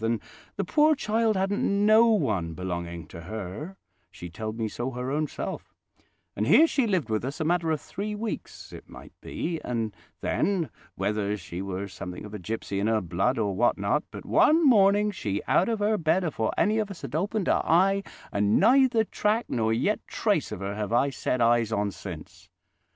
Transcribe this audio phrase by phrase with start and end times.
[0.03, 0.19] And
[0.55, 6.47] the pore child hadn't no one belonging to her—she telled me so her own self—and
[6.47, 10.71] here she lived with us a matter of three weeks it might be; and then,
[10.95, 14.65] whether she were somethink of a gipsy in her blood or what not, but one
[14.65, 18.59] morning she out of her bed afore any of us had opened a eye, and
[18.59, 22.49] neither track nor yet trace of her have I set eyes on since.